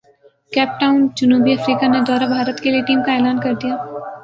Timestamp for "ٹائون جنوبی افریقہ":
0.79-1.87